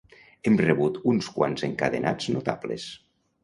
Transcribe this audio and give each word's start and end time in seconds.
Hem 0.51 0.55
rebut 0.61 0.97
uns 1.11 1.29
quants 1.37 1.67
encadenats 1.69 2.33
notables. 2.39 2.91